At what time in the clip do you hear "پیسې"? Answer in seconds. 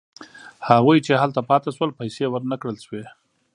1.99-2.25